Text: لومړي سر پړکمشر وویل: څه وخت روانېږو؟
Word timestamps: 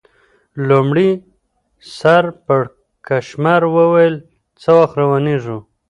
لومړي 0.67 1.09
سر 1.97 2.23
پړکمشر 2.45 3.61
وویل: 3.75 4.15
څه 4.61 4.69
وخت 4.79 4.95
روانېږو؟ 5.01 5.57